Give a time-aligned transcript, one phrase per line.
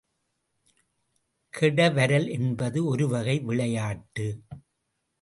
[1.53, 4.27] கெடவரல் என்பது ஒருவகை விளையாட்டு.